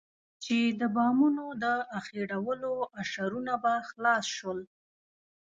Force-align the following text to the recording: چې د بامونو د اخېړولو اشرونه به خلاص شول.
چې 0.43 0.57
د 0.79 0.81
بامونو 0.95 1.45
د 1.63 1.65
اخېړولو 1.99 2.73
اشرونه 3.01 3.53
به 3.63 3.73
خلاص 3.89 4.25
شول. 4.37 4.59